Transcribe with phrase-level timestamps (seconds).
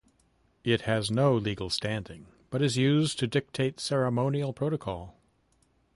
[0.63, 5.15] It has no legal standing but is used to dictate ceremonial protocol.